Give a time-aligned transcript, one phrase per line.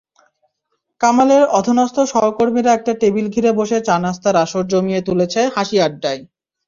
[1.01, 6.21] কামালের অধস্তন সহকর্মীরা একটা টেবিল ঘিরে বসে চা-নাশতার আসর জমিয়ে তুলেছে হাসি-আড্ডায়।